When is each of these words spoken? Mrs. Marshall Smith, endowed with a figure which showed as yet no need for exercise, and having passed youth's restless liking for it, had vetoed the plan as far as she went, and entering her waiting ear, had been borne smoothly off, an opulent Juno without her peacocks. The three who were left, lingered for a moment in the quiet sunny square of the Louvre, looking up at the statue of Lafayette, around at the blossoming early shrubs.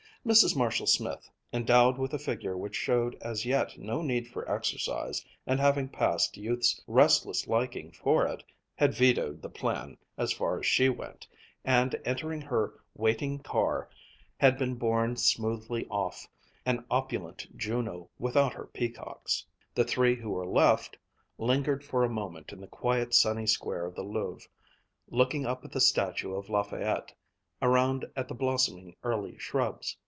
Mrs. 0.23 0.55
Marshall 0.55 0.85
Smith, 0.85 1.27
endowed 1.51 1.97
with 1.97 2.13
a 2.13 2.19
figure 2.19 2.55
which 2.55 2.75
showed 2.75 3.15
as 3.23 3.43
yet 3.43 3.75
no 3.79 4.03
need 4.03 4.27
for 4.27 4.47
exercise, 4.47 5.25
and 5.47 5.59
having 5.59 5.89
passed 5.89 6.37
youth's 6.37 6.79
restless 6.85 7.47
liking 7.47 7.91
for 7.91 8.27
it, 8.27 8.43
had 8.75 8.93
vetoed 8.93 9.41
the 9.41 9.49
plan 9.49 9.97
as 10.19 10.31
far 10.31 10.59
as 10.59 10.65
she 10.67 10.89
went, 10.89 11.25
and 11.65 11.99
entering 12.05 12.39
her 12.39 12.71
waiting 12.93 13.43
ear, 13.55 13.89
had 14.37 14.59
been 14.59 14.75
borne 14.75 15.15
smoothly 15.15 15.87
off, 15.89 16.27
an 16.67 16.85
opulent 16.91 17.47
Juno 17.57 18.07
without 18.19 18.53
her 18.53 18.67
peacocks. 18.67 19.43
The 19.73 19.83
three 19.83 20.13
who 20.15 20.29
were 20.29 20.45
left, 20.45 20.99
lingered 21.39 21.83
for 21.83 22.03
a 22.03 22.09
moment 22.09 22.53
in 22.53 22.61
the 22.61 22.67
quiet 22.67 23.15
sunny 23.15 23.47
square 23.47 23.87
of 23.87 23.95
the 23.95 24.03
Louvre, 24.03 24.47
looking 25.09 25.47
up 25.47 25.65
at 25.65 25.71
the 25.71 25.81
statue 25.81 26.35
of 26.35 26.47
Lafayette, 26.47 27.11
around 27.59 28.05
at 28.15 28.27
the 28.27 28.35
blossoming 28.35 28.95
early 29.03 29.35
shrubs. 29.39 29.97